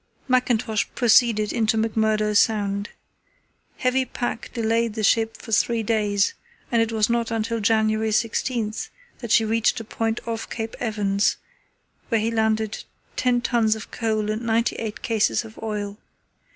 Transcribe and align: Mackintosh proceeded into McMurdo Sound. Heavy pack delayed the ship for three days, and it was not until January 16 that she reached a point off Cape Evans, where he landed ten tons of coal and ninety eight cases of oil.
Mackintosh 0.27 0.87
proceeded 0.95 1.53
into 1.53 1.77
McMurdo 1.77 2.35
Sound. 2.35 2.89
Heavy 3.77 4.03
pack 4.03 4.49
delayed 4.51 4.95
the 4.95 5.03
ship 5.03 5.37
for 5.37 5.51
three 5.51 5.83
days, 5.83 6.33
and 6.71 6.81
it 6.81 6.91
was 6.91 7.07
not 7.07 7.29
until 7.29 7.59
January 7.59 8.11
16 8.11 8.73
that 9.19 9.29
she 9.29 9.45
reached 9.45 9.79
a 9.79 9.83
point 9.83 10.19
off 10.27 10.49
Cape 10.49 10.75
Evans, 10.79 11.37
where 12.09 12.19
he 12.19 12.31
landed 12.31 12.83
ten 13.15 13.41
tons 13.41 13.75
of 13.75 13.91
coal 13.91 14.31
and 14.31 14.41
ninety 14.41 14.75
eight 14.77 15.03
cases 15.03 15.45
of 15.45 15.59
oil. 15.61 15.99